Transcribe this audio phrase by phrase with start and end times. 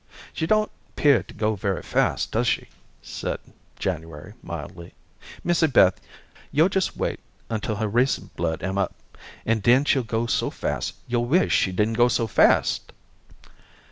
[0.33, 2.69] "She don't 'pear to go very fast, does she?"
[3.03, 3.37] said
[3.77, 4.95] January mildly.
[5.43, 6.01] "Missy Beth,
[6.51, 7.19] yo' jes' wait
[7.51, 8.95] until her racing blood am up,
[9.45, 12.93] and den she'll go so fast, yo'll wish she didn't go so fast."